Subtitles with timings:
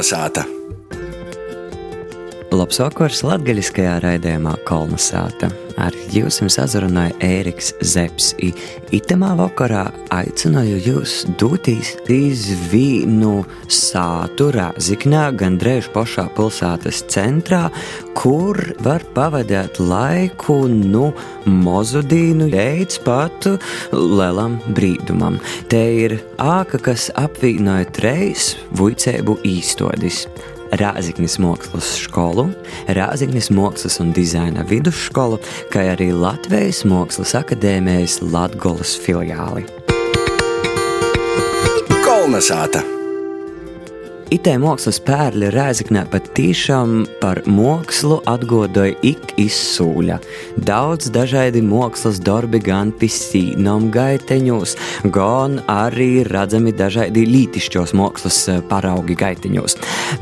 [0.00, 0.59] Kolnesāta!
[2.60, 5.48] Labs vakars latgaļiskajā raidījumā Kolnesāta.
[5.80, 8.50] Ar jums sazrunāja Ēriks Zepsi.
[8.92, 17.62] Itamā vakarā aicināju jūs doties uz vīnu sātu Rāziknā, gandrīz pašā pilsētas centrā,
[18.18, 21.14] kur var pavadīt laiku nu
[21.48, 23.48] mozudīnu līdz pat
[23.96, 25.40] lielam brīdumam.
[25.72, 30.26] Te ir āka, kas apvienoja trejas vuicēbu īstodis.
[30.78, 32.46] Rāziknis Mākslas skolu,
[32.94, 35.40] Rāziknis Mākslas un dizaina vidusskolu,
[35.72, 39.66] kā arī Latvijas Mākslas akadēmijas Latgolas filiāli.
[42.06, 42.99] Kolnesāta!
[44.30, 50.20] Itē mākslas pērli Rēzaknē pat tiešām par mākslu atgodoja ik izsūļa.
[50.68, 54.76] Daudz dažādi mākslas darbi gan pisīnom gaiteņos,
[55.10, 59.80] gan arī redzami dažādi lītišķos mākslas eh, paraugi gaiteņos.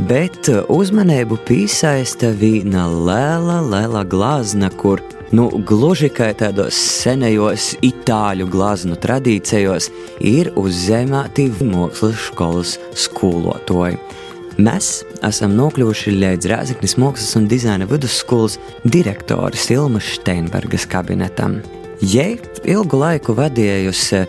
[0.09, 8.97] Bet uzmanību piesaista viena liela, liela glazna, kur Nu, gluži kā tādos senajos itāļu glazūru
[9.03, 9.91] tradīcijos,
[10.25, 13.99] ir uzzemēti mākslas skolas skolotāji.
[14.57, 14.89] Mēs
[15.29, 18.57] esam nokļuvuši līdz Rāzaknis Mākslas un dizaina vidusskolas
[18.89, 21.61] direktora Silmas Steinbergas kabinetam.
[22.01, 24.25] Jei ilgu laiku vadījusi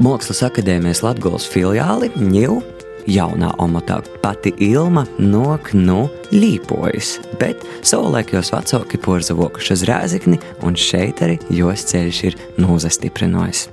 [0.00, 2.08] Mākslas akadēmijas Latvijas filiāli,
[2.40, 2.62] jau
[3.08, 10.76] jaunā omatā pati Ilma nok nu līpojas, bet savulaik jos vecāki porzavokuši uz rēzikni, un
[10.78, 13.68] šeit arī jos ceļš ir nozastiprinājis.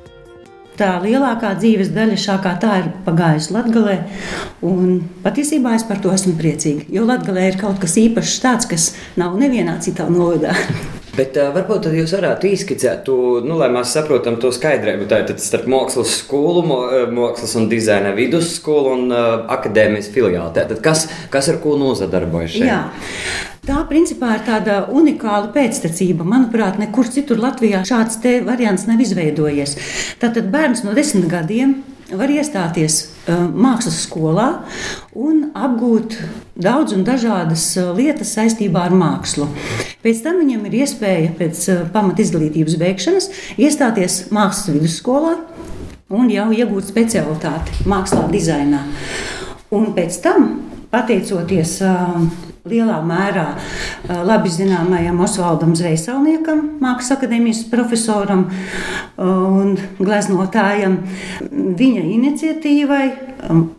[0.76, 3.96] Tā lielākā dzīves daļa šākā tā ir pagājusi Latvijā.
[5.24, 6.84] Patiesībā es par to esmu priecīga.
[6.92, 10.58] Jo Latvijā ir kaut kas īpašs, tāds, kas nav nevienā citā novadā.
[11.16, 15.08] Bet uh, varbūt jūs varētu izskicēt, to, nu, lai mēs saprotam to skaidrību.
[15.12, 16.64] Tātad starp mākslas skolu,
[17.16, 20.54] mākslas un dizaina vidusskolu un uh, akadēmijas filiāli.
[20.58, 22.60] Tātad kas, kas ar ko nozadarbojas?
[22.60, 22.84] Jā.
[23.66, 26.28] Tā principā ir tāda unikāla pēctecība.
[26.28, 29.74] Manuprāt, nekur citur Latvijā šāds variants nav izveidojies.
[30.22, 31.80] Tātad bērns no desmit gadiem
[32.14, 34.48] var iestāties mākslas skolā
[35.18, 36.18] un apgūt
[36.56, 39.48] daudz un dažādas uh, lietas saistībā ar mākslu.
[40.04, 45.36] Pēc tam viņam ir iespēja pēc uh, pamat izglītības beigšanas iestāties mākslas vidusskolā
[46.14, 48.84] un jau iegūt specialitāti mākslā, dizainā.
[49.74, 50.52] Un pēc tam,
[50.94, 51.80] pateicoties
[52.66, 53.46] lielā mērā
[54.26, 58.48] labi zināmajam Osvaldam Zvejsalniekam, Mākslas akadēmijas profesoram
[59.22, 60.98] un gleznotājam.
[61.52, 63.06] Viņa iniciatīvai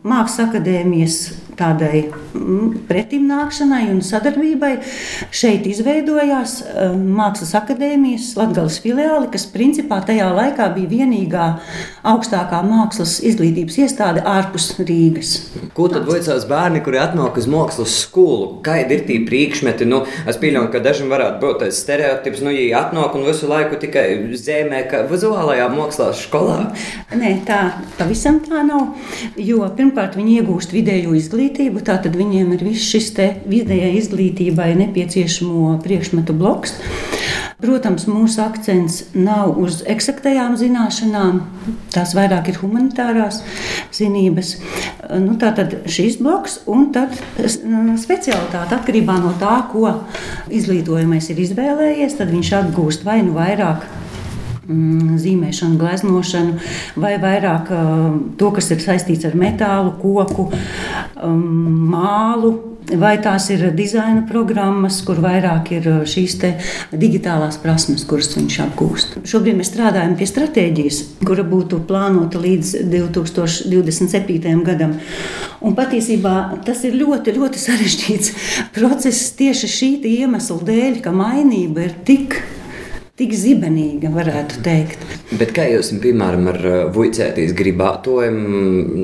[0.07, 1.19] Mākslas akadēmijas
[1.59, 2.07] tādai
[2.89, 4.73] pretimnākšanai un sadarbībai
[5.35, 6.59] šeit izveidojās
[6.97, 11.47] Mākslas akadēmijas Latvijas filiāli, kas principā tajā laikā bija vienīgā
[12.07, 15.35] augstākā mākslas izglītības iestāde ārpus Rīgas.
[15.77, 18.61] Ko tad vajadzēs bērni, kuri atnāk uz mākslas skolu?
[18.67, 19.89] Kādi ir tie priekšmeti?
[19.89, 23.81] Nu, es pieļauju, ka dažiem varētu būt tāds stereotips, nu, ja atnāk un visu laiku
[23.83, 24.07] tikai
[24.39, 26.59] zīmē, ka vizuālajā mākslā skolā.
[27.17, 27.61] Nē, tā
[27.99, 28.95] pavisam tā nav.
[29.41, 33.13] Jo pirmkārt viņi iegūst vidējo izglītību izglītību, tad viņiem ir viss šis
[33.47, 36.75] vidējai izglītībai nepieciešamo priekšmetu bloks.
[37.57, 41.39] Protams, mūsu akcents nav uz eksaktajām zināšanām,
[41.95, 43.41] tās vairāk ir humanitārās
[43.97, 44.57] zinības.
[45.23, 47.17] Nu, tā tad šis bloks un tad
[48.03, 49.89] specialitāte atkarībā no tā, ko
[50.53, 54.06] izglītojamais ir izvēlējies, tad viņš atgūst vai nu vairāk Mm,
[54.67, 56.57] zīmēšanu, gleznošanu,
[57.01, 58.07] vai vairāk uh,
[58.39, 60.51] to, kas ir saistīts ar metālu, koku,
[61.23, 61.45] um,
[61.93, 62.57] mālu.
[62.87, 66.37] Vai tās ir dizaina programmas, kur vairāk ir uh, šīs
[66.95, 69.17] digitālās prasmes, kuras viņš apgūst.
[69.27, 74.63] Šobrīd mēs strādājam pie stratēģijas, kura būtu plānota līdz 2027.
[74.67, 74.95] gadam.
[75.67, 78.37] Un patiesībā tas ir ļoti, ļoti sarežģīts
[78.77, 82.43] process tieši šī iemesla dēļ, ka mainība ir tik tik
[83.17, 85.05] zibenīga, varētu teikt.
[85.41, 88.37] Bet kā jūs, piemēram, ar uh, vuicētīs gribētojiem,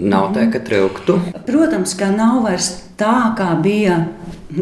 [0.04, 1.16] nav tā, ka trauktu?
[1.46, 4.02] Protams, ka nav vairs tā, kā bija.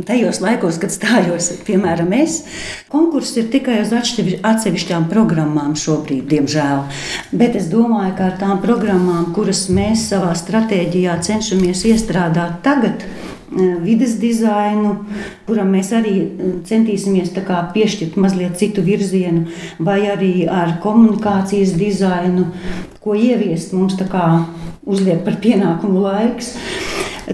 [0.07, 2.45] Tajos laikos, kad stājos, piemēram, es,
[2.93, 6.85] konkurss ir tikai uz atsevišķām programmām šobrīd, diemžēl.
[7.35, 13.30] Bet es domāju, ka ar tām programmām, kuras mēs savā stratēģijā cenšamies iestrādāt tagad, Eh,
[13.51, 14.95] vidas dizainu,
[15.47, 17.33] kuram mēs arī eh, centīsimies
[17.75, 19.49] piešķirt mazliet citu virzienu,
[19.79, 22.47] vai arī ar komunikācijas dizainu,
[23.01, 23.97] ko ieviest mums
[24.87, 26.55] uzliek par pienākumu laiks.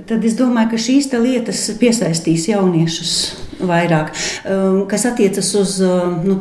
[0.06, 3.12] Tad es domāju, ka šīs lietas piesaistīs jauniešus
[3.60, 5.80] vairāk, eh, kas attiecas uz
[6.24, 6.38] nu,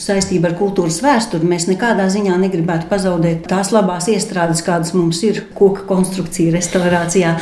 [0.00, 1.48] saistība ar kultūras vēsturi.
[1.48, 7.34] Mēs nekādā ziņā negribētu pazaudēt tās labās iestrādes, kādas mums ir koka konstrukcija, restaurācijā.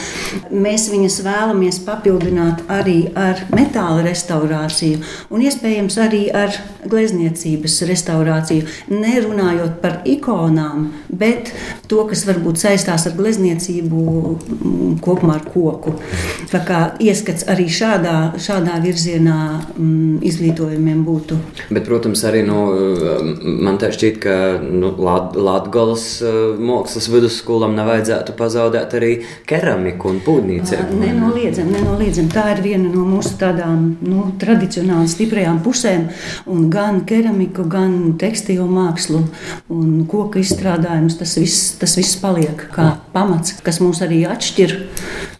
[0.50, 5.02] Mēs viņas vēlamies papildināt arī ar metāla restaurāciju
[5.34, 6.54] un iespējams arī ar
[6.88, 8.66] glezniecības restaurāciju.
[8.92, 11.52] Nerunājot par ikonām, bet
[11.90, 15.94] to, kas varbūt saistās ar glezniecību mm, kopumā ar koku.
[16.52, 19.38] Tā kā ieskats arī šādā, šādā virzienā
[19.76, 21.38] mm, izglītojumiem būtu.
[21.68, 22.58] Bet, protams, arī nu,
[23.44, 24.34] man tā šķiet, ka
[24.64, 26.06] nu, Latvijas
[26.58, 29.12] mākslas vidusskolam nevajadzētu pazaudēt arī
[29.48, 30.98] keramiku un pūdnīcību.
[31.02, 32.30] Nenoliedzam, nenoliedzam.
[32.32, 36.08] Tā ir viena no mūsu tādām nu, tradicionāli stiprajām pusēm.
[36.50, 39.24] Un gan keramiku, gan tekstilu mākslu
[39.74, 44.76] un koku izstrādājumus tas viss, tas viss paliek kā pamats, kas mūs arī atšķir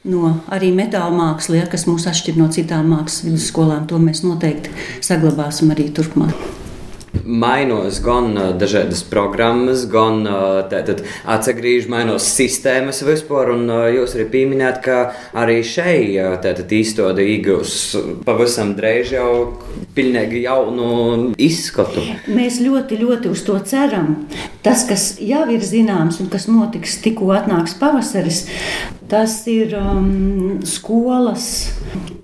[0.09, 3.89] no arī metāla mākslas, ja, kas mūs atšķir no citām mākslas vidusskolām.
[3.91, 4.73] To mēs noteikti
[5.05, 6.58] saglabāsim arī turpmāk
[7.25, 13.53] mainos gan dažādas programmas, gan atgriežas, mainos sistēmas vispār.
[13.55, 14.99] Un jūs arī pieminējāt, ka
[15.39, 16.47] arī šeit
[16.79, 17.75] īstenībā iegūs
[18.27, 19.31] pavisam drīz jau
[19.97, 22.05] pilnīgi jaunu izskatu.
[22.31, 24.15] Mēs ļoti, ļoti uz to ceram.
[24.65, 28.45] Tas, kas jau ir zināms un kas notiks tikko atnāks pavasaris,
[29.09, 31.49] tas ir um, skolas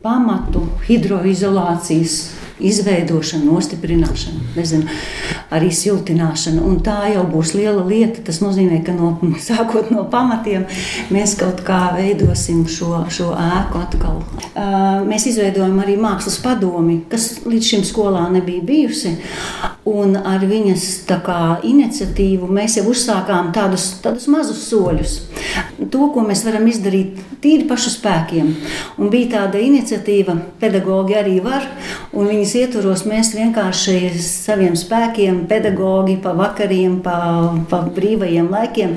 [0.05, 4.87] pamatu hidroizolācijas izveidošana, nostiprināšana, nezinu,
[5.55, 6.63] arī siltināšana.
[6.63, 8.23] Un tā jau būs liela lieta.
[8.27, 9.15] Tas nozīmē, ka no,
[9.49, 10.67] sākot no pamatiem
[11.15, 14.23] mēs kaut kā veidosim šo, šo ēku atkal.
[15.09, 19.17] Mēs izveidojam arī mākslas padomi, kas līdz šim skolā nebija bijusi.
[19.85, 20.85] Un ar viņas
[21.27, 25.19] kā, iniciatīvu mēs jau uzsākām tādus, tādus mazus soļus.
[25.93, 28.51] To, ko mēs varam izdarīt tīri pašu spēkiem.
[28.99, 31.67] Un bija tāda iniciatīva, pedagoģi arī var,
[32.17, 37.19] un viņas ietvaros mēs vienkārši saviem spēkiem, pedagoģi pa vakariem, pa,
[37.71, 38.97] pa brīvajiem laikiem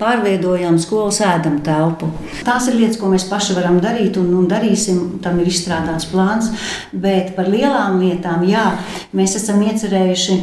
[0.00, 2.10] pārveidojām skolas ēdam telpu.
[2.46, 5.02] Tās ir lietas, ko mēs paši varam darīt un, un darīsim.
[5.22, 6.50] Tam ir izstrādāts plāns,
[6.92, 8.72] bet par lielām lietām, jā,
[9.16, 10.38] mēs esam iecerējuši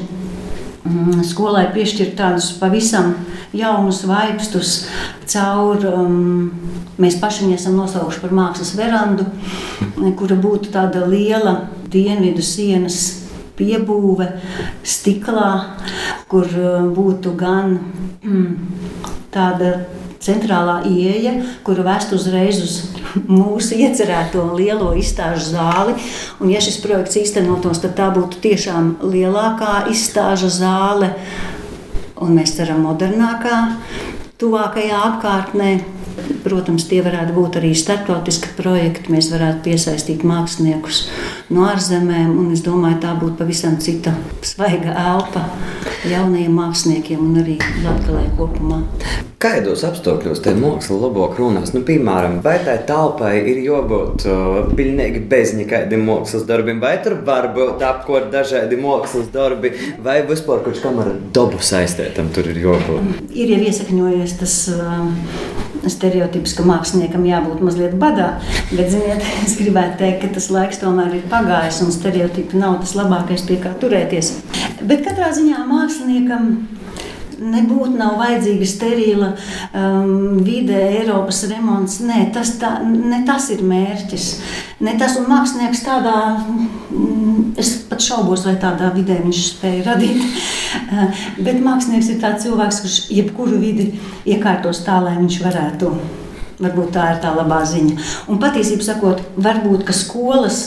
[1.28, 3.14] skolai piešķirt tādus pavisam
[3.56, 4.88] jaunus vaipstus
[5.30, 5.84] caur.
[5.86, 6.52] Um,
[7.00, 9.26] mēs paši viņu esam nosaukuši par mākslas verandu,
[10.20, 13.00] kura būtu tāda liela dienvidu sienas
[13.60, 14.30] piebūve
[14.88, 15.52] stiklā,
[16.32, 17.78] kur uh, būtu gan
[18.24, 18.52] mm,
[19.34, 19.74] tāda
[20.24, 21.34] centrālā ieeja,
[21.64, 22.76] kuru vest uzreiz uz
[23.30, 25.96] mūsu iecerēto lielo izstāžu zāli.
[26.40, 31.14] Un, ja šis projekts īstenotos, tad tā būtu tiešām lielākā izstāžu zāle,
[32.20, 33.62] un mēs ceram, modernākā,
[34.42, 35.72] tuvākajā apkārtnē.
[36.44, 39.12] Protams, tie varētu būt arī starptautiski projekti.
[39.14, 41.06] Mēs varētu piesaistīt māksliniekus
[41.56, 44.14] no ārzemēm, un es domāju, tā būtu pavisam cita
[44.44, 45.46] svaiga elpa
[46.08, 48.84] jaunajiem māksliniekiem un arī Latvijai kopumā.
[49.40, 51.72] Kādos apstākļos te māksla labāk runās?
[51.72, 57.16] Nu, piemēram, vai tai telpai ir jābūt uh, pilnīgi bez nekādiem mākslas darbiem, vai tur
[57.28, 59.72] var būt apkopot dažādi mākslas darbi,
[60.04, 63.32] vai vispār kaut kam ar dabu saistētam tur ir jābūt?
[63.32, 64.60] Ir jau iesakņojies tas.
[64.76, 68.32] Uh, stereotips, ka māksliniekam jābūt mazliet badā.
[68.72, 72.96] Bet, ziniet, es gribētu teikt, ka tas laiks tomēr ir pagājis un stereotipi nav tas
[73.00, 74.36] labākais, pie kā turēties.
[74.82, 76.52] Bet katrā ziņā māksliniekam
[77.40, 82.00] nebūtu nav vajadzīga sterila um, vide, Eiropas remonts.
[82.06, 84.28] Nē, tas, tā, ne tas ir mērķis.
[84.86, 90.24] Ne tas un mākslinieks tādā, mm, es pat šaubos, vai tādā vidē viņš spēja radīt.
[91.46, 93.92] Bet mākslinieks ir tāds cilvēks, kurš jebkuru vidi
[94.30, 95.94] iekārtos tā, lai viņš varētu.
[96.60, 97.94] Varbūt tā ir tā labā ziņa.
[98.28, 100.60] Un patiesībā varbūt skolas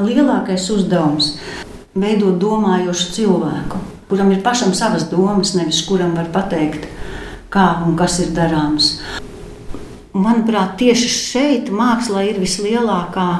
[0.00, 6.86] lielākais uzdevums ir veidot domājošu cilvēku kuram ir pašam savas domas, nevis kuram var pateikt,
[7.50, 8.94] kā un kas ir darāms.
[10.16, 13.30] Manuprāt, tieši šeit mākslā ir vislielākā.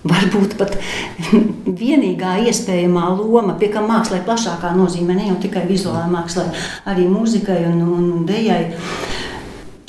[0.00, 0.78] Varbūt pat
[1.80, 6.46] vienīgā iespējamā loma, pie kā mākslā plašākā nozīmē, ne jau tikai vizuālajai mākslai,
[6.88, 8.62] arī mūzikai un, un dejai.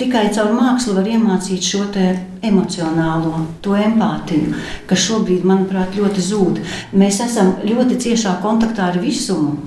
[0.01, 1.83] Tikai caur mākslu var iemācīt šo
[2.41, 4.55] emocionālo, to empātiju,
[4.89, 6.57] kas šobrīd, manuprāt, ļoti zūd.
[6.97, 9.59] Mēs esam ļoti ciešā kontaktā ar visumu,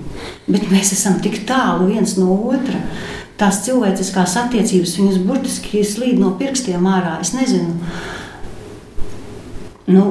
[0.49, 2.83] bet mēs esam tik tālu viens no otra.
[3.39, 7.21] Tās cilvēciskās attiecības, viņas burtiski slīd no pirkstiem ārā.
[7.23, 7.79] Es nezinu,
[9.95, 10.05] nu,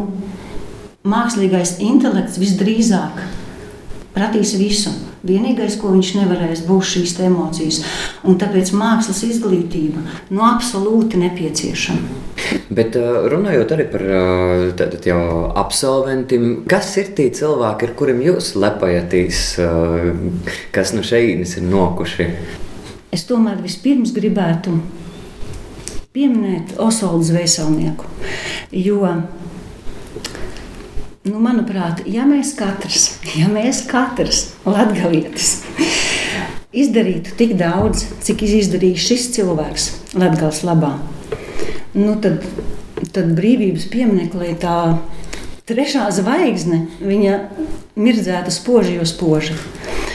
[1.03, 3.25] mākslīgais intelekts visdrīzāk
[4.15, 4.95] prasīs visu.
[5.23, 7.77] Vienīgais, ko viņš nevarēs, būs šīs emocijas.
[8.27, 10.01] Un tāpēc mākslas izglītība
[10.33, 12.19] nu, absolūti nepieciešama.
[12.73, 12.97] Bet
[13.31, 14.03] runājot arī par
[14.79, 15.21] tātad jau
[15.61, 19.45] absolventiem, kas ir tie cilvēki, ar kuriem jūs lepojaties,
[20.75, 22.27] kas no šejienes ir nokuši?
[23.15, 24.75] Es tomēr vispirms gribētu
[26.13, 28.09] pieminēt Osalu zvēselnieku,
[28.75, 29.07] jo
[31.27, 35.55] nu, manuprāt, ja mēs katrs, ja mēs katrs latgalietis
[36.73, 39.89] izdarītu tik daudz, cik izdarīja šis cilvēks
[40.19, 40.95] Latgals labā,
[41.95, 42.43] nu tad,
[43.13, 44.77] tad brīvības pieminekli tā
[45.69, 47.37] trešā zvaigzne, viņa
[47.95, 49.55] mirdzēta spoži, jo spoži.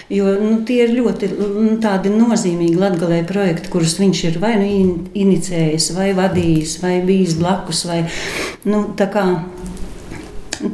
[0.09, 1.75] Jo nu, tie ir ļoti nu,
[2.17, 4.69] nozīmīgi latgabalē projekti, kurus viņš ir vai nu
[5.13, 7.83] inicējis, vai vadījis, vai bijis blakus.
[7.91, 7.99] Vai,
[8.65, 8.87] nu,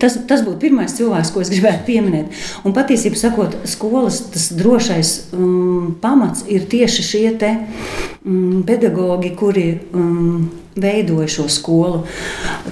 [0.01, 2.33] Tas, tas būtu pirmais cilvēks, ko es gribētu pieminēt.
[2.65, 4.23] Un patiesībā, sakot, skolas
[4.57, 7.51] drošais um, pamats ir tieši šie te,
[8.25, 10.47] um, pedagoģi, kuri um,
[10.81, 12.05] veidoja šo skolu.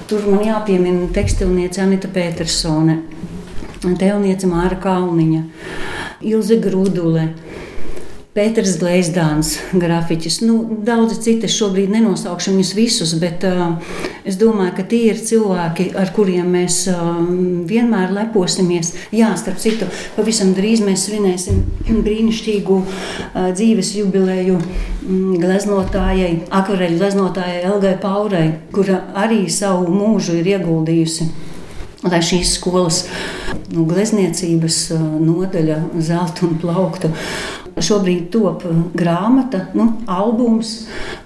[0.09, 3.03] Tur man jāpiemina tekstilniece Anita Petersone,
[3.83, 5.43] tēlniece Māra Kalniņa,
[6.33, 7.29] Ilze Grudule.
[8.33, 11.49] Pēters Gleizdāns, grafiķis, nu, daudzi citi.
[11.53, 13.75] Šobrīd nenosaukšu viņus visus, bet uh,
[14.25, 17.11] es domāju, ka tie ir cilvēki, ar kuriem mēs uh,
[17.69, 18.89] vienmēr leposimies.
[19.13, 19.85] Jā, starp citu,
[20.17, 21.61] pavisam drīz mēs svinēsim
[21.93, 30.55] brīnišķīgu uh, dzīves jubileju um, gleznotājai, akvareļu gleznotājai Elgai Paurai, kura arī savu mūžu ir
[30.57, 31.29] ieguldījusi
[32.03, 33.03] lai šīs skolas
[33.71, 34.79] nu, glezniecības
[35.21, 37.13] nodaļa, zelta un plaukta
[37.73, 38.63] Šobrīd top
[38.93, 40.73] grāmata, nu, albums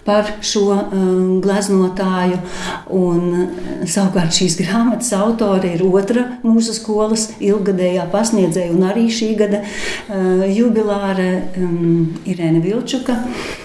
[0.07, 2.39] par šo um, gleznotāju.
[2.95, 3.47] Un,
[3.89, 10.45] savukārt šīs grāmatas autori ir otra mūsu skolas ilgadējā pasniedzēja un arī šī gada uh,
[10.47, 13.55] jubilāre um, Irēna Vilčuka uh,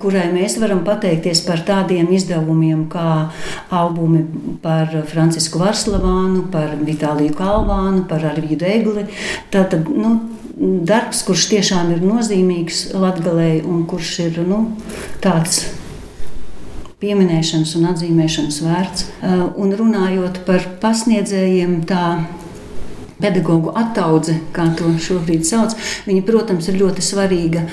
[0.00, 3.30] kurai mēs varam pateikties par tādiem izdevumiem kā
[3.74, 4.24] albumi
[4.62, 9.06] par Francisku Varslavānu, par Vitāliju Kalvānu, par Arvīdu Egli.
[9.52, 10.16] Tātad, nu,
[10.60, 14.60] darbs, kurš tiešām ir nozīmīgs Latvijai un kurš ir nu,
[15.24, 15.62] tāds
[17.00, 19.06] pieminēšanas un atzīmēšanas vērts.
[19.22, 22.04] Uh, un runājot par pasniedzējiem, tā
[23.20, 25.76] pedagoģu attaudze, kā to šobrīd sauc,
[26.08, 27.64] viņa, protams, ir ļoti svarīga.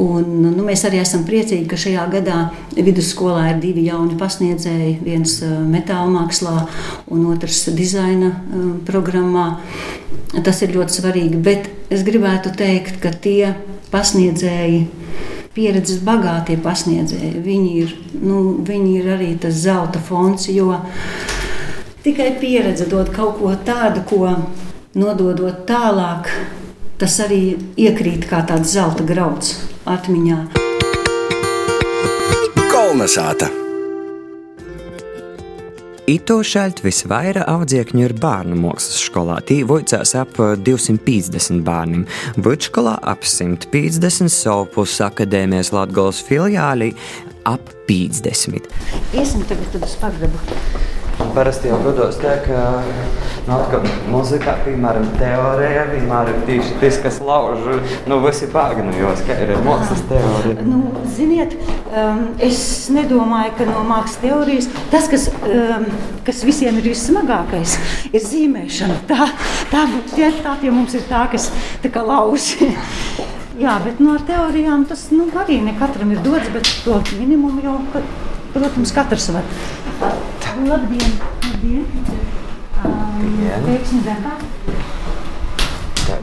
[0.00, 2.38] Un, nu, mēs arī esam priecīgi, ka šajā gadā
[2.76, 4.98] vidusskolā ir divi jauni pasniedzēji.
[5.04, 6.66] Viens uh, metāla mākslā,
[7.10, 9.48] un otrs dizaina uh, programmā.
[10.44, 11.42] Tas ir ļoti svarīgi.
[11.42, 13.56] Bet es gribētu teikt, ka tie
[13.90, 14.84] pasniedzēji
[15.54, 17.42] pieredzes bagātie pasniedzēji.
[17.44, 20.76] Viņi ir, nu, viņi ir arī tas zelta fonds, jo
[22.04, 24.36] tikai pieredze dod kaut ko tādu, ko
[24.94, 26.30] nododot tālāk,
[26.98, 29.54] tas arī iekrīt kā tāds zelta grauds
[29.88, 30.42] atmiņā.
[32.70, 33.50] Kolnesāta!
[36.10, 39.36] Ito šeit visvairāk audzēkņu ir bērnu mākslas skolā.
[39.46, 42.02] Tī vocās ap 250 bērniem.
[42.42, 46.90] Vudskolā ap 150, Sopus akadēmijas Latgolas filiālī
[47.46, 48.66] ap 50.
[49.14, 50.42] Iesim tagad uz pagrabu.
[51.34, 52.60] Parasti jau gados tā, ka
[53.46, 53.56] nu,
[54.10, 57.66] muzikā, piemēram, teorijā vienmēr ir tieši tas, kas lauž
[58.10, 60.66] nu, visi bāgnojos, kā ir mākslas teorija.
[60.66, 60.80] Nu,
[61.16, 61.56] ziniet,
[61.90, 62.62] um, es
[62.94, 65.86] nedomāju, ka no mākslas teorijas tas, kas, um,
[66.26, 67.76] kas visiem ir vissmagākais,
[68.12, 69.00] ir zīmēšana.
[69.10, 69.30] Tā,
[69.72, 69.84] tā,
[70.14, 71.50] tā, tā pie mums ir tā, kas
[71.84, 72.54] tā kā lauž.
[73.60, 77.60] Jā, bet no nu, teorijām tas nu, arī ne katram ir dots, bet to minimumu
[77.60, 77.76] jau,
[78.54, 79.44] protams, katrs var.
[80.68, 81.12] Labdien!
[81.44, 81.86] Labdien.
[82.84, 83.40] Um,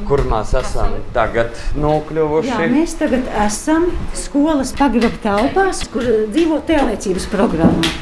[0.07, 2.51] Kur mēs esam tagad nokļuvuši?
[2.51, 7.93] Jā, mēs tagad esam skolas pagrabā telpās, kur dzīvo tēlniecības programma.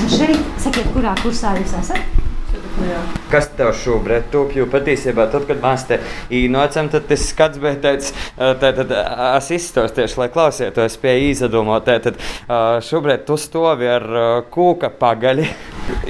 [0.00, 2.19] Un šeit, sakiet, kurā kursā jūs esat?
[3.30, 4.54] Kas tev šobrīd top?
[4.56, 6.00] Jo patiesībā, tad, kad mēs te
[6.34, 11.86] ienācām, tad tas skats bija tāds, tad es izstāstīšu, lai klausietos pie izdomot.
[11.86, 12.18] Tad
[12.86, 14.06] šobrīd tu stovi ar
[14.50, 15.46] kūka pagaļi.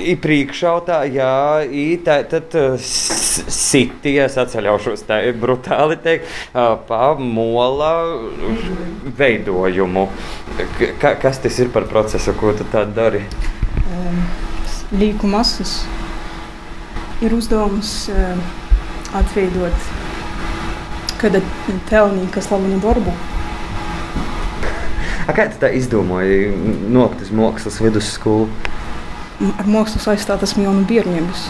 [0.00, 1.34] Iepriekšautā, jā,
[2.04, 7.92] tā tad sities, atceļaušos tā brutāli teikt, pa mola
[9.20, 10.08] veidojumu.
[11.00, 13.22] Ka, kas tas ir par procesu, ko tu tā dari?
[13.90, 14.22] Um,
[15.00, 15.80] līku masas
[17.20, 18.36] ir uzdevums uh,
[19.16, 19.90] atveidot
[21.20, 21.42] kāda
[21.90, 23.14] telnīga slavenību darbu.
[25.28, 26.48] A kā tu tā izdomāji
[26.90, 28.48] nokļūt uz mākslas vidusskolu?
[29.60, 31.44] Ar mākslu saistīt esmu jau no bērnības.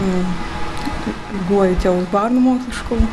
[0.00, 0.32] Mm.
[1.50, 3.06] Goju jau uz bērnu mākslas skolu,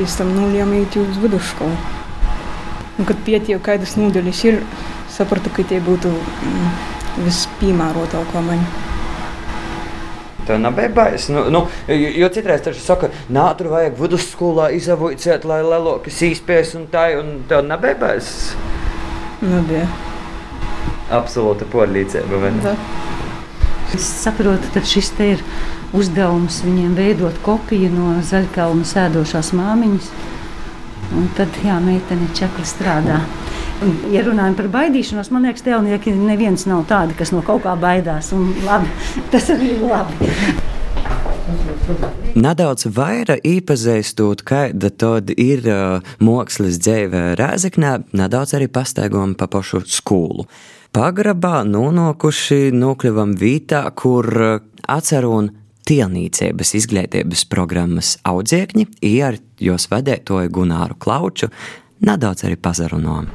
[0.00, 0.34] pēc tam
[0.80, 1.78] iet uz vidusskolu.
[2.98, 4.62] Un, kad pietīju, kādas nodaļas ir,
[5.14, 6.70] sapratu, ka tie būtu mm,
[7.22, 8.64] vispiemērotāko man.
[10.48, 11.28] Tev nav beigas.
[11.28, 16.86] Nu, nu, jo, citreiz tas saka, nā, tur vajag vidusskolā izavoicēt, lai lelokas īspējas un
[16.92, 18.30] tā, un tev nav beigas.
[19.44, 19.84] Nu, bija.
[21.12, 22.40] Absolūta porlīdzība.
[22.40, 22.64] vai ne?
[22.64, 22.74] Da.
[23.96, 25.44] Es saprotu, ka šis te ir
[25.96, 30.10] uzdevums viņiem veidot kopiju no zaļkalnu sēdošās māmiņas.
[31.16, 33.22] Un tad, jā, meitene čakli strādā.
[33.22, 33.47] Un,
[34.12, 38.32] ja runājam par baidīšanos, man liekas, tēlnieki neviens nav tādi, kas no kaut kā baidās.
[38.66, 38.90] Labi,
[39.32, 40.32] tas arī ir labi.
[42.38, 49.80] Nedaudz vairāk iepazīstot, kāda tad ir uh, mākslas dzīve Rēzeknē, nedaudz arī pastaigām pa pašu
[49.88, 50.44] skolu.
[50.94, 55.50] Pagrabā nonākuši nokļuvam vietā, kur uh, atcerun
[55.88, 61.48] tielnīcības izglītības programmas audziekņi, ir jos vadētoju Gunāru Klauču,
[62.04, 63.28] nedaudz arī pazarunām.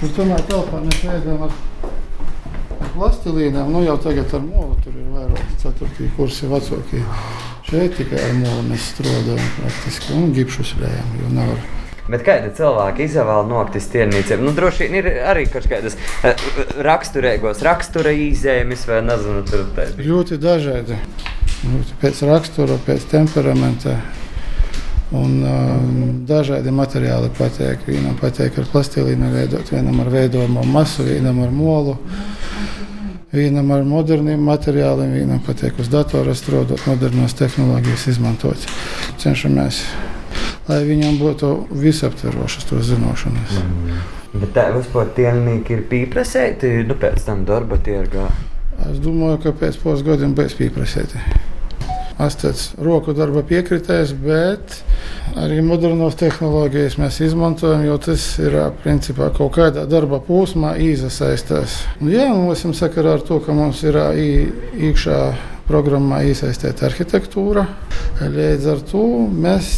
[0.00, 1.56] Tur tomēr telpā mēs veidojam ar
[2.94, 3.72] plastilīnām.
[3.72, 7.02] Nu, jau tagad ar molu tur ir vairāk ceturtī kursi vecākie.
[7.68, 11.66] Šeit tikai ar molu mēs strādājam praktiski un gipšus lējam, jo nevar.
[12.08, 14.44] Bet kāda cilvēka izvēle nokļūt tiernīcēm?
[14.46, 16.46] Nu, droši vien ir arī kaut kādas uh,
[16.86, 20.06] raksturīgos rakstura izēmes vai nezinu, tur tādi.
[20.08, 20.96] Ļoti dažādi.
[21.68, 23.98] Nu, Pēc rakstura, pēc temperamenta.
[25.08, 25.70] Un, uh,
[26.28, 27.86] dažādi materiāli patīk.
[27.88, 31.96] Vienam patīk ar plastilīnu veidot, vienam ar veidojumu masu, vienam ar molu.
[33.32, 38.68] Vienam ar moderniem materiāliem, vienam patīk uz datora strādāt, modernas tehnoloģijas izmantot.
[39.20, 39.82] Cenšamies,
[40.68, 43.60] lai viņam būtu visaptverošas to zināšanas.
[44.32, 48.28] Bet tā vispār tiernīgi ir pieprasēti, nu pēc tam darba tirgā.
[48.88, 51.47] Es domāju, ka pēc puses gadiem būs pieprasīti.
[52.18, 54.80] Esmu roku darba piekritējis, bet
[55.38, 61.78] arī modernos tehnoloģijas mēs izmantojam, jo tas ir principā kaut kādā darba posmā iesaistās.
[62.02, 65.20] Jā, mums ir sakarā ar to, ka mums ir iekšā
[65.68, 67.66] programmā iesaistīta arhitektūra.
[68.18, 69.68] Līdz ar to mēs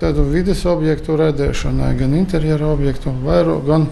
[0.00, 3.86] tādu vidas objektu radīšanai, gan interjera objektu, vairāk, gan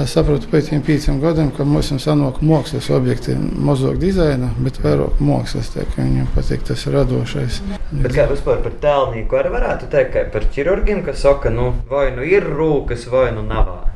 [0.00, 4.80] es saprotu pēc tiem pieciem gadiem, ka mums ir sanāk mākslas objekti, mazāk dizaina, bet
[4.84, 5.72] vairāk mākslas.
[5.74, 7.60] tā kā Viņam patīk tas radošais.
[7.92, 12.10] Bet kā vispār par tēlnieku arī varētu teikt, ka par ķirurģiem, kas saka, nu vai
[12.16, 13.91] nu ir rūkas, vai nu nav.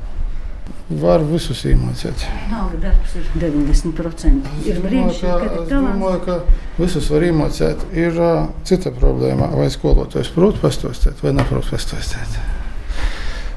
[0.87, 2.21] Var visus iemācīt.
[2.47, 4.51] Nauda darbs ir 90%.
[4.71, 5.73] Ir brīnišķīgi, ka ir Es talants.
[5.73, 6.37] domāju, ka
[6.79, 7.83] visus var iemācīt.
[7.99, 12.39] Ir uh, cita problēma, vai skolotājs prot pastostēt vai neprot pastostēt.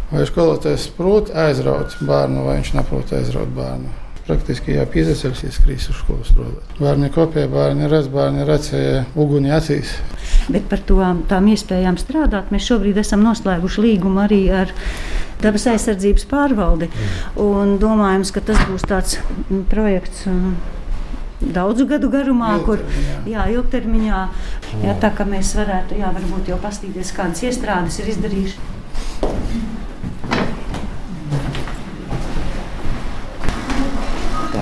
[0.09, 3.93] Vai skolotājs prot aizraut bērnu, vai viņš neprot aizraut bērnu.
[4.29, 4.75] Praktiski
[5.49, 6.73] skrīs uz skolu strādāt.
[6.77, 9.95] Bērni kopē, bērni redz, bērni redzēja uguni acīs.
[10.53, 10.99] Bet par to,
[11.31, 14.73] tām iespējām strādāt mēs šobrīd esam noslēguši līgumu arī ar
[15.41, 16.91] dabas aizsardzības pārvaldi.
[17.41, 20.27] Un domājams, ka tas būs tāds mm, projekts.
[20.29, 20.53] mm,
[21.39, 23.19] Daudzu gadu garumā, kur Ilgtermiņā.
[23.31, 24.23] jā, ilgtermiņā,
[24.83, 26.09] jā, tā mēs varētu, jā,
[26.51, 29.68] jau pastīties, kādas iestrādes ir izdarījuši.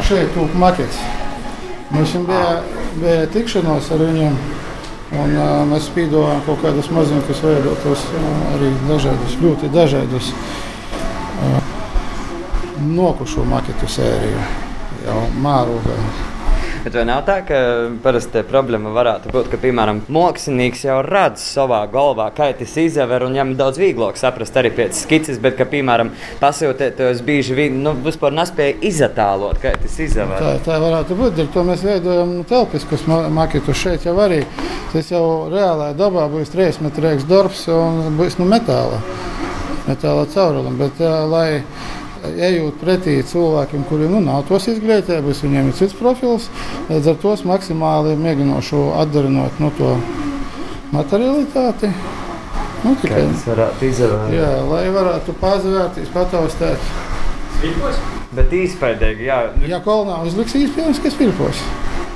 [0.07, 1.01] Šeit ir makets.
[1.91, 2.61] Mums jau bija,
[2.95, 4.37] bija tikšanās ar viņiem.
[5.17, 11.59] Un, uh, mēs spīdojām kaut kādas maziņas, veidotas uh, arī dažādus, ļoti dažādus uh,
[12.87, 14.47] nokušu maketu sēriju.
[15.03, 15.99] Jau mārūgā.
[16.87, 17.57] Bet vai nav tā, ka
[17.99, 23.33] parasti problēma varētu būt, ka, piemēram, mākslinieks jau redz savā galvā, kā tas izdever, un
[23.35, 27.91] viņam ir daudz vieglāk saprast arī pēc skices, bet, ka, piemēram, pasūtētājs bieži vien nu,
[28.05, 30.39] vispār nespēja izatālot, kā tas izdever.
[30.39, 31.43] Tā, tā varētu būt.
[31.43, 34.39] Ar to mēs veidojam telpiskus ma- maketus šeit jau arī.
[34.93, 39.03] Tas jau reālajā dabā būs trīs metrīgs darbs un būs no metāla.
[39.91, 40.79] Metāla caurulim.
[40.79, 41.49] Bet, lai
[42.49, 46.49] ejot pretī cilvēkiem, kuriem nu, nav tos izglītības, viņiem ir cits profils.
[46.91, 49.95] Līdz ar to es maksimāli mēģināšu atdarinot no to
[50.93, 51.91] materialitāti.
[52.83, 54.31] Nu, tikai, tas varētu izdever.
[54.37, 56.91] jā, lai varētu pazvērties, pataustēt.
[58.37, 59.39] Bet īstenībā, jā.
[59.65, 61.63] Ja kolonā uzliks īstenībā, kas pirpos.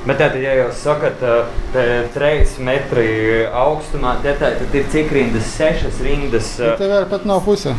[0.06, 1.20] Bet tad, ja jūs sakat,
[1.74, 1.84] ka
[2.16, 3.10] 3 metri
[3.46, 6.56] augstumā, tad, tad ir cik rindas, 6 rindas.
[6.58, 7.76] Tev vēl pat nav puse.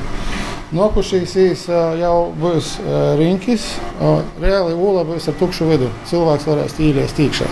[0.73, 1.63] Nokušīs īs
[2.01, 2.79] jau būs
[3.21, 3.65] riņķis,
[4.01, 5.91] o reāli ūla būs ar tukšu vidu.
[6.09, 7.49] Cilvēks varēs īrēs tīkšā.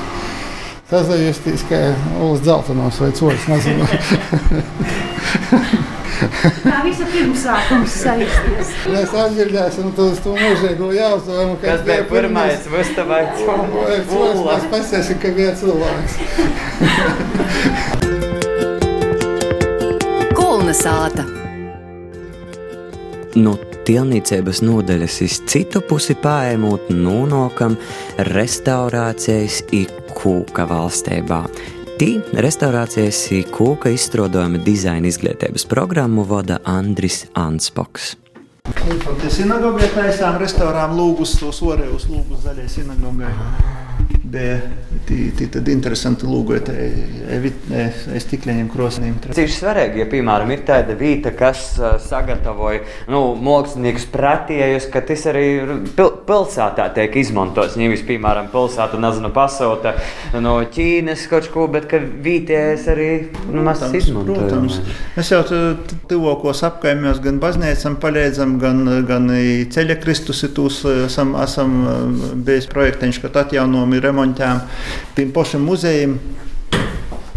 [0.90, 1.78] Tas ir justīs, kā
[2.18, 3.84] ūlas dzeltenos vai coļas, nezinu.
[6.64, 8.72] Tā visa pirmsākums saistīts.
[8.94, 12.66] Mēs atbildēsim to uz to mūžīgo jautājumu, Kas bija pirmais?
[12.72, 16.12] Vai Cilvēks mēs pasēsim, ka bija cilvēks.
[20.40, 21.39] Kulna sāta.
[23.40, 23.54] Nu,
[23.88, 27.76] tilnīcības nodaļas iz citu pusi paēmot nonokam
[28.28, 31.38] restaurācijas i kūka valstībā.
[32.00, 32.10] Tī
[32.44, 38.14] restaurācijas i kūka izstrādājuma dizaina izglītības programmu vada Andris Anspoks.
[39.30, 43.32] Sinagogai taisām restaurām lūgus, tos orējus lūgus zaļai sinagogai
[44.30, 49.16] bija tad interesanti lūgot aiz stikliņiem krosnīm.
[49.34, 51.72] Cik svarīgi, ja, piemēram, ir tāda vieta, kas
[52.06, 55.46] sagatavoja nu, māksliniekus pretējus, ka tas arī
[55.96, 57.78] pil pilsētā tiek izmantots.
[57.80, 59.94] Nevis, piemēram, pilsēta, nezinu, pasauta
[60.42, 63.10] no Ķīnas kaut ko, bet ka vietējais arī
[63.50, 64.46] nu, mēs izmantojam.
[64.46, 64.80] Protams,
[65.16, 65.42] mēs jau
[66.10, 69.30] tuvākos apkaimjos gan baznīcam palīdzam, gan, gan
[69.74, 71.76] ceļa kristus tūs esam, esam
[72.46, 74.60] bijis projekteņš, ka atjaunojumi remontām,
[75.16, 76.18] tiem pašiem muzejiem.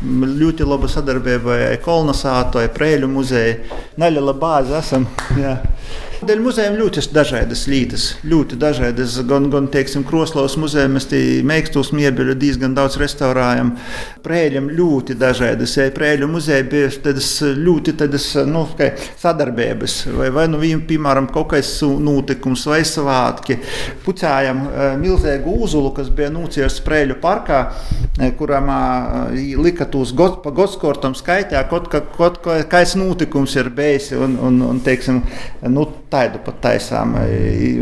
[0.04, 3.80] Ļoti laba sadarbība ar Kolonizātu, ar Prēļu muzeju.
[3.98, 5.08] Neliela bāze esam.
[5.40, 5.62] Jā.
[6.24, 8.04] Dēļ muzejiem ļoti dažādas lietas.
[8.24, 9.18] Ļoti dažādas.
[9.28, 11.10] Gan, gan teiksim, Kroslovas muzejā mēs
[11.44, 13.74] mīkstus miebeļu diezgan daudz restaurējam.
[14.24, 15.74] Prēļiem ļoti dažādas.
[15.76, 18.64] Ja Prēļu muzejā bija tādas ļoti tādas, nu,
[19.20, 19.98] sadarbības.
[20.16, 23.60] Vai, vai nu viņam, piemēram, kaut kāds notikums vai svātki.
[24.06, 27.60] Pucējam eh, milzīgu uzulu, kas bija nūcies Prēļu parkā,
[28.20, 32.40] eh, kuram eh, lika tūs god, pa godskortam skaitā, kaut, kaut, kaut
[32.72, 34.14] kāds notikums ir bijis.
[34.16, 35.20] Un, un, un, teiksim,
[35.68, 37.16] nu, tādu pat taisām.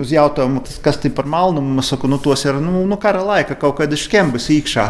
[0.01, 3.57] Uz jautājumu, kas ir par malnumu, es saku, nu, tos ir nu, nu, kara laika
[3.59, 4.85] kaut kāda skembas iekšā.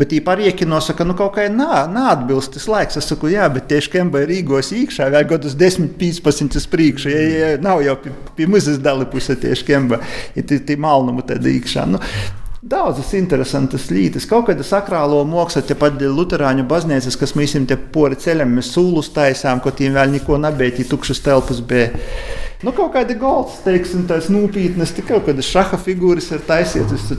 [0.00, 3.00] Bet īpār iekino saka, nu, kaut kā nā, neatbilst tas laiks.
[3.00, 7.12] Es saku, jā, bet tie skemba ir Rīgos iekšā, vai gadus 10, 15 uz priekšu.
[7.12, 10.00] Ja, ja, nav jau pie, pie mazas dali puse tie skemba,
[10.36, 11.88] ja tie malnumu tad iekšā.
[11.90, 12.02] Nu,
[12.64, 18.16] Daudzas interesantas lietas, kaut kāda sakrālo māksla, ja pat Lutāņu baznīcas, kas viņam te pori
[18.16, 21.90] ceļam, mēs sūlus taisām, ko tiem vēl neko nebija, ja tukšas telpas bija.
[22.64, 27.10] Nu, kaut kāda golds, teiksim, tās nopietnas, tikai kaut kādas šaha figūras ir taisītas.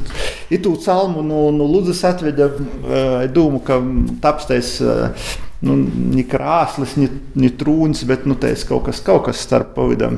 [0.50, 3.78] Ir tu calmu no, no Ludzas atveda uh, dūmu, ka
[4.26, 4.80] tapstais.
[4.82, 5.14] Uh,
[5.66, 5.78] nu,
[6.16, 10.18] ne krāslis, ne, ne trūnis, bet nu, tais, kaut, kas, kaut kas starp pavidam.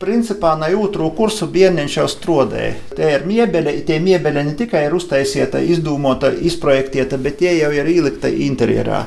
[0.00, 2.72] Principā no otru kursu bērniņš jau strādāja.
[2.96, 7.90] Tie ir miebeļi, tie miebeļi ne tikai ir uztaisīta, izdomāta, izprojektieta, bet tie jau ir
[7.92, 9.02] ielikta interjerā.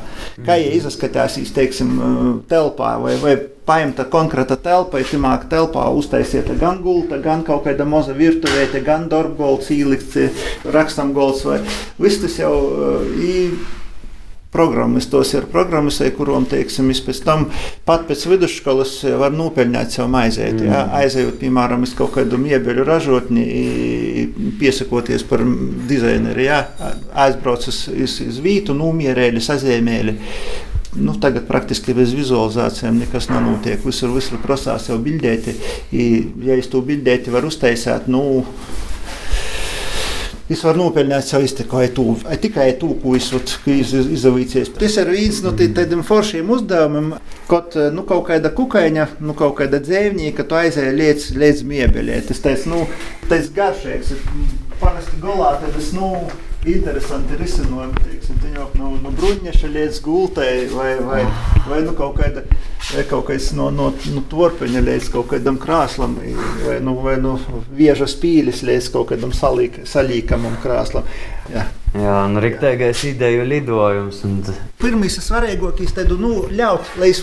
[0.46, 1.98] Kā jie izskatās, teiksim,
[2.52, 7.88] telpā vai, vai paimta konkrēta telpa, ir timāk telpā uztaisīta gan gulta, gan kaut kāda
[7.90, 10.44] maza virtuvēta, gan darbgolds ielikts,
[10.76, 11.62] rakstam golds vai
[11.98, 12.54] viss tas jau
[13.18, 13.56] ir
[14.54, 15.08] programmas.
[15.12, 17.48] Tos ir programmas, kurām, teiksim, pēc tam
[17.88, 20.60] pat pēc vidusskolas var nopelnīt sev maizēt.
[20.62, 20.70] Mm.
[20.70, 20.84] Ja?
[21.02, 23.48] Aizejot, piemēram, uz kaut kādu miebeļu ražotni,
[24.62, 25.44] piesakoties par
[25.90, 26.62] dizaineru, ja?
[27.26, 30.20] aizbrauc uz, uz, uz vītu, numierēļi, sazīmēļi.
[30.94, 33.82] Nu, tagad praktiski bez vizualizācijām nekas nenotiek.
[33.82, 35.56] Visur, visur prasās jau bildēti.
[36.46, 38.44] Ja es to bildēti varu uztaisīt, nu,
[40.52, 42.04] Es varu nopelnīt sev izteiktu,
[42.44, 44.74] tikai to, ko es izavīcies.
[44.76, 47.14] Tas ir viens no tādiem foršiem uzdevumiem,
[47.48, 52.20] kaut, nu, kaut kāda kukaiņa, nu, kaut kāda dzēvnieka, tu aizēji līdz, līdz miebelē.
[52.28, 52.84] Tas tas, nu,
[53.56, 54.12] garšīgs.
[54.84, 56.12] Parasti golā tas, nu,
[56.70, 58.04] interesanti risinājumi.
[58.04, 61.22] Teiksim, no, no nu bruņķa līdz gultai, vai, vai,
[61.68, 62.46] vai nu kaut, kāda,
[63.10, 66.18] kaut no, no, no torpeņa līdz kaut kādam krāslam,
[66.66, 67.38] vai, nu, vai nu
[67.76, 71.08] vieža spīlis līdz kaut kādam salīk, salīkamam krāslam.
[71.54, 71.68] Jā.
[71.94, 74.24] Jā, un rīktīgais ideju lidojums.
[74.26, 74.40] Un...
[74.82, 77.22] Pirmais svarīgākais ir nu, ļaut, lai es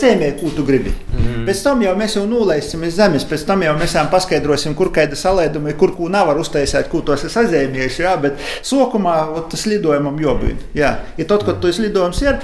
[0.00, 0.94] zemē, ko tu gribi.
[0.94, 1.44] Mm -hmm.
[1.48, 5.16] Pēc tam jau mēs jau nulēsim uz zemes, pēc tam jau mēs paskaidrosim, kur kāda
[5.16, 8.02] salēduma, kur ko nevar uztaisīt, ko tos es azēmiešu.
[8.02, 10.56] Jā, bet sākumā tas lidojumam jābūt.
[10.74, 12.38] Jā, ja tad, kad tas lidojums ir,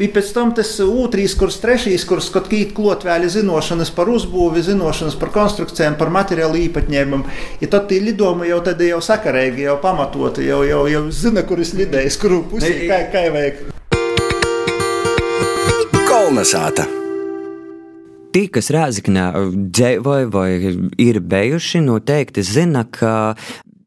[0.00, 4.62] Ir pēc tam tas otrs kurs, trešais kurs, kad kīt klot vēl zināšanas par uzbūvi,
[4.64, 7.26] zināšanas par konstrukcijām, par materiālu īpatņēmumiem.
[7.60, 11.74] Ja tad tie lidojumi jau tad jau sakarīgi, jau pamatoti, jau, jau, jau zina, kuras
[11.76, 13.60] lidējas, kuru pusi, kā, kā vajag.
[16.08, 16.88] Kolnesāta!
[18.32, 20.48] Tie, kas Rāzaknē dzīvoja vai
[20.96, 23.34] ir bijuši, noteikti zina, ka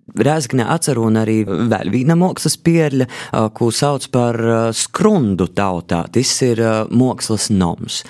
[0.03, 3.07] Rēzgne atceru un arī vēl viena mākslas pierļa,
[3.55, 4.39] ko sauc par
[4.75, 6.03] skrundu tautā.
[6.11, 6.59] Tas ir
[6.91, 8.01] mākslas noms.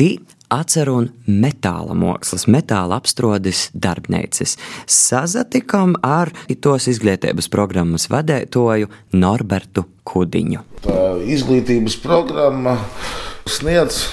[0.00, 0.16] Tī
[0.52, 4.56] atceru un metāla mākslas, metāla apstrādes darbnīcas.
[4.90, 6.32] Sazatikam ar
[6.64, 10.64] tos izglītības programmas vadītāju Norbertu Kudiņu.
[10.84, 11.00] Tā
[11.36, 12.76] izglītības programma
[13.48, 14.04] sniedz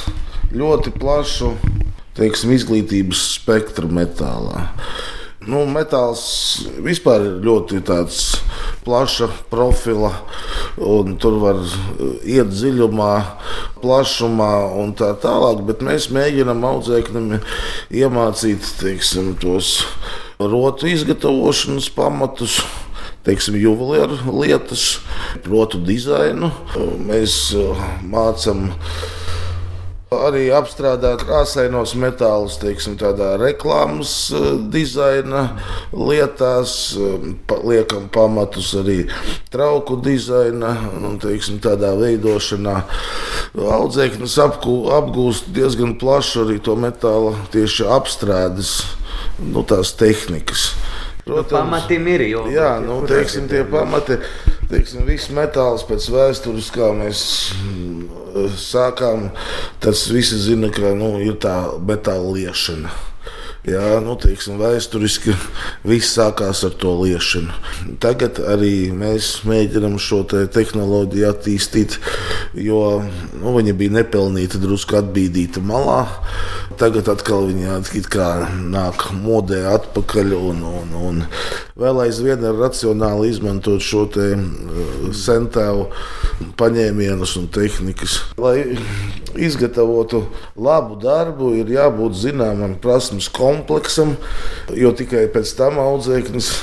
[0.56, 1.54] ļoti plašu
[2.20, 4.70] teiksim, izglītības spektru metālā.
[5.48, 6.22] Nu, metāls
[6.84, 7.80] vispār ir ļoti
[8.84, 10.10] plaša profila,
[10.76, 11.62] un tur var
[12.28, 13.14] iet dziļumā,
[13.80, 14.50] plašumā
[14.82, 15.64] un tā tālāk.
[15.70, 17.38] Bet mēs mēģinām audzēknim
[17.88, 19.86] iemācīt teiksim, tos
[20.44, 22.60] rotu izgatavošanas pamatus
[23.24, 25.00] teiksim, juvelieru lietas,
[25.48, 26.52] rotu dizainu.
[27.08, 27.54] Mēs
[28.04, 28.70] mācām
[30.10, 35.44] Arī apstrādāt krāsainos metālus, teiksim, tādā reklāmas eh, dizaina
[35.94, 37.28] lietās, eh,
[37.62, 39.04] liekam pamatus arī
[39.54, 42.80] trauku dizaina un teiksim, tādā veidošanā.
[43.54, 48.80] Audzēknis apgūst diezgan plašu arī to metāla tieši apstrādes,
[49.38, 50.72] nu, tās tehnikas.
[51.28, 52.48] Nu, Protams, nu, pamatim ir jau.
[52.50, 54.18] Jā, nu, teiksim, tie pamati,
[54.70, 57.22] teiksim, viss metāls pēc vēstures, kā mēs
[57.58, 59.30] mm, sākām,
[59.84, 61.56] tas visi zina, ka nu, ir tā
[61.86, 63.09] metāla liešana.
[63.68, 65.34] Jā, nu, teiksim, vēsturiski
[65.84, 67.52] viss sākās ar to liešanu.
[68.00, 71.98] Tagad arī mēs mēģinām šo te tehnoloģiju attīstīt,
[72.56, 73.02] jo
[73.36, 76.06] nu, viņa bija nepelnīta, drusku atbīdīta malā.
[76.80, 77.82] Tagad atkal viņa
[78.72, 81.22] nāk modē atpakaļ un, un, un
[81.76, 85.90] vēl aizvien ir racionāli izmantot šo te uh, sentēvu
[86.60, 88.22] paņēmienus un tehnikas.
[88.40, 88.64] Lai
[89.36, 90.24] izgatavotu
[90.56, 94.16] labu darbu, ir jābūt zināmam prasmes kompleksam,
[94.78, 96.54] jo tikai pēc tam audzēknis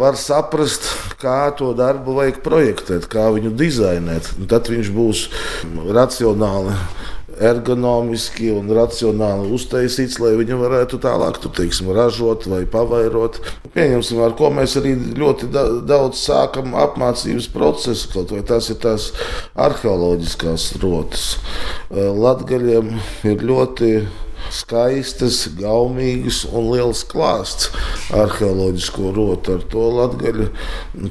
[0.00, 0.86] var saprast,
[1.20, 4.32] kā to darbu vajag projektēt, kā viņu dizainēt.
[4.48, 5.26] Tad viņš būs
[5.92, 6.76] racionāli
[7.40, 13.40] ergonomiski un racionāli uztaisīts, lai viņi varētu tālāk tur, teiksim, ražot vai pavairot.
[13.76, 15.48] Pieņemsim, ar ko mēs arī ļoti
[15.88, 19.10] daudz sākam apmācības procesu, kaut vai tās ir tās
[19.68, 21.30] arheoloģiskās rotas.
[21.90, 22.92] Latgaļiem
[23.30, 23.94] ir ļoti
[24.54, 27.70] skaistas, gaumīgas un liels klāsts
[28.16, 29.58] arheoloģisko rotu.
[29.58, 30.48] Ar to latgaļu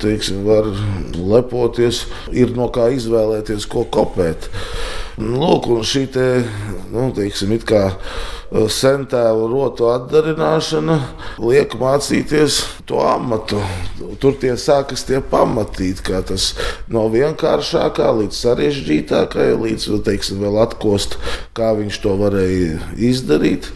[0.02, 0.68] teiksim, var
[1.15, 4.50] lepoties, ir no kā izvēlēties, ko kopēt.
[5.20, 6.28] Lūk, un šī te,
[6.94, 7.89] nu, teiksim, it kā
[8.49, 10.95] sentēvu rotu atdarināšana
[11.43, 13.62] liek mācīties to amatu.
[14.19, 16.51] Tur tie sākas tie pamatīt, kā tas
[16.89, 21.19] no vienkāršākā līdz sarežģītākajai, līdz teiksim, vēl atkost,
[21.57, 23.69] kā viņš to varēja izdarīt.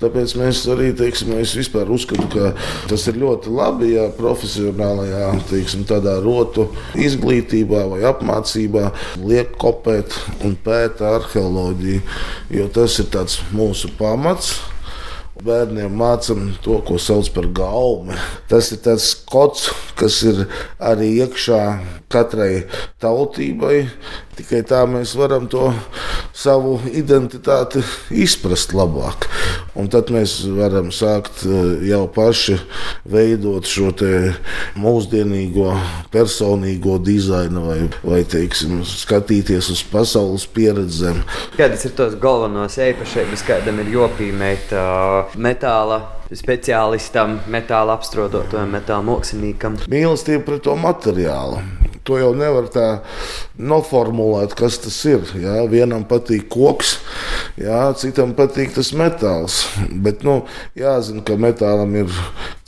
[0.00, 2.54] Tāpēc mēs arī teiksim, es vispār uzskatu, ka
[2.88, 5.84] tas ir ļoti labi, ja profesionālajā teiksim,
[6.24, 8.88] rotu izglītībā vai apmācībā
[9.20, 12.00] liek kopēt un pēta arheoloģiju,
[12.56, 13.12] jo tas ir
[13.52, 14.73] mūsu pārējais pamats.
[15.44, 18.16] Bērniem mācām to, ko sauc par gaumi.
[18.50, 20.46] Tas ir tas kods, kas ir
[20.82, 21.60] arī iekšā
[22.12, 22.64] katrai
[23.02, 23.84] tautībai.
[24.34, 25.68] Tikai tā mēs varam to
[26.34, 29.28] savu identitāti izprast labāk.
[29.78, 32.56] Un tad mēs varam sākt eh, jau paši
[33.10, 33.90] veidot šo
[34.78, 35.72] mūsdienīgo
[36.14, 41.20] personīgo dizainu vai, vai teiksim, skatīties uz pasaules pieredzēm.
[41.58, 46.02] Kādas ir tos galvenās īpašības, kādam ir jopīmēt uh, metāla?
[46.34, 49.78] Speciālistam, metāla apstrādātājam, metāla māksliniekam.
[49.92, 51.60] Mīlestība pret to materiālu
[52.04, 52.86] to jau nevar tā
[53.56, 55.24] noformulēt, kas tas ir.
[55.40, 55.62] Jā.
[55.72, 56.98] Vienam patīk koks,
[57.60, 59.62] jā, citam patīk tas metāls.
[60.04, 60.42] Bet nu,
[60.78, 62.12] jāzina, ka metālam ir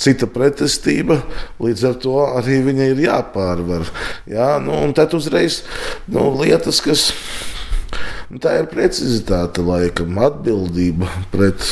[0.00, 1.20] cita pretestība,
[1.62, 3.92] līdz ar to arī viņa ir jāpārvar.
[4.30, 4.56] Jā.
[4.64, 5.62] Nu, un tad uzreiz
[6.08, 7.55] nu, lietas, kas Nu,
[8.42, 11.62] tā ir precizitāte, laikam, atbildība pret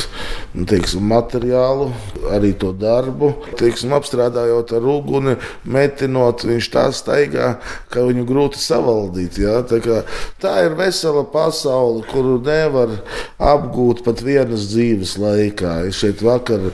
[0.55, 1.89] nu, teiksim, materiālu,
[2.31, 3.33] arī to darbu.
[3.59, 5.35] Teiksim, apstrādājot ar uguni,
[5.67, 7.49] metinot, viņš tā staigā,
[7.91, 9.39] ka viņu grūti savaldīt.
[9.43, 9.59] Ja?
[9.67, 10.01] Tā, kā,
[10.41, 12.93] tā ir vesela pasaule, kuru nevar
[13.35, 15.81] apgūt pat vienas dzīves laikā.
[15.89, 16.71] Es šeit vakar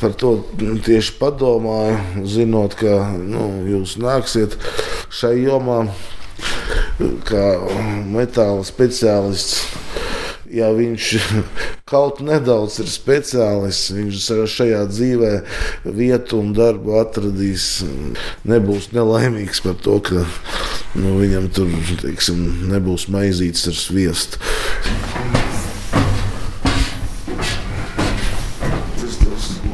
[0.00, 4.56] par to tieši padomāju, zinot, ka nu, jūs nāksiet
[5.12, 5.84] šai jomā
[7.28, 7.44] kā
[8.10, 9.64] metāla speciālists.
[10.50, 11.12] Ja viņš
[11.90, 15.30] kaut nedaudz ir speciālists, viņš šajā dzīvē
[15.84, 17.84] vietu un darbu atradīs,
[18.50, 20.24] nebūs nelaimīgs par to, ka
[20.98, 21.70] nu, viņam tur
[22.02, 24.42] teiksim, nebūs maizītes ar sviestu.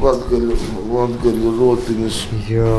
[0.07, 2.17] Latgaļu rotiņas.
[2.47, 2.77] Jā.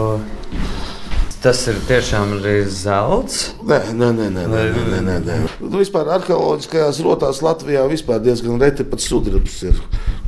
[1.39, 3.53] Tas ir tiešām arī zelts.
[3.63, 5.37] Nē, nē, nē, nē, nē, nē, nē, nē.
[5.63, 9.79] Nu, vispār arheoloģiskajās rotās Latvijā vispār diezgan reti pat sudrabs ir.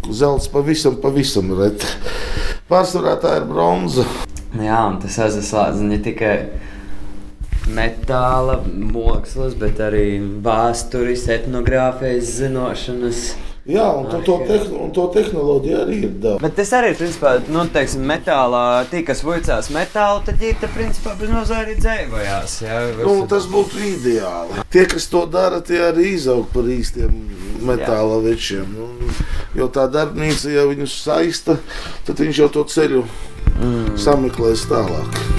[0.07, 1.91] Zelts pavisam, pavisam reti.
[2.71, 4.07] Pārsvarā tā ir bronza.
[4.55, 6.37] Jā, un tas aizslēdz ne tikai
[7.75, 10.07] metāla mākslas, bet arī
[10.47, 13.25] vēstures, etnogrāfijas zināšanas.
[13.71, 16.43] Jā, un to, to, tehn un to tehnoloģiju arī ir daudz.
[16.43, 20.71] Bet tas arī ir, principā, nu, teiksim, metālā, tie, kas vuicās metālu, tad viņi, tā,
[20.75, 22.57] principā, bez nozara arī dzēvojās.
[22.67, 24.65] Jā, Nu, tas būtu ideāli.
[24.75, 27.15] Tie, kas to dara, tie arī izaug par īstiem
[27.67, 28.75] metāla večiem.
[28.75, 28.91] Nu,
[29.57, 31.61] jo tā darbnīca, ja viņus saista,
[32.09, 34.01] tad viņš jau to ceļu mm.
[34.01, 35.30] sameklēs tālāk.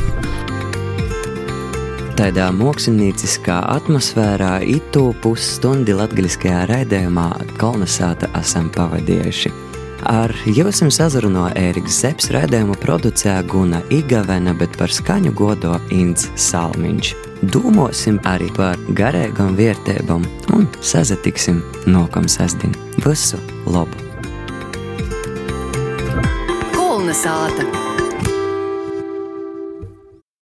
[2.22, 7.24] Tādā mākslinieciskā atmosfērā itu pusstundi latgaļiskajā raidījumā
[7.58, 9.50] kolonizāta esam pavadījuši.
[10.06, 17.16] Ar jums sazrunā Ēriks Zepes raidījumu producēja Guna Igavena, bet par skaņu godo Inns Salmiņš.
[17.42, 22.78] Domāsim arī par garīgām vērtībām un sazatiksim nokam sasdien.
[23.02, 23.98] Visu labu!
[26.78, 27.91] Kolna sāta!